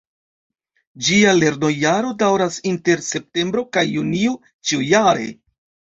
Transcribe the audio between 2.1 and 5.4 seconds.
daŭras inter Septembro kaj Junio ĉiujare.